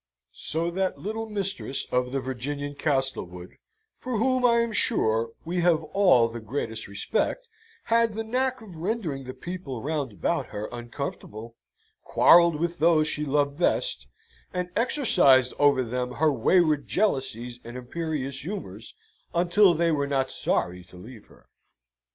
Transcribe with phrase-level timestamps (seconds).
[0.33, 3.57] So that little Mistress of the Virginian Castlewood,
[3.99, 7.47] for whom, I am sure, we have all the greatest respect,
[7.83, 11.55] had the knack of rendering the people round about her uncomfortable;
[12.01, 14.07] quarrelled with those she loved best,
[14.51, 18.95] and exercised over them her wayward jealousies and imperious humours,
[19.35, 21.47] until they were not sorry to leave her.